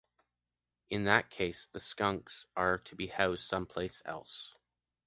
In 0.89 1.03
that 1.03 1.29
case 1.29 1.67
the 1.67 1.79
skunks 1.79 2.47
are 2.55 2.79
to 2.85 2.95
be 2.95 3.05
housed 3.05 3.45
someplace 3.45 4.01
else. 4.03 4.55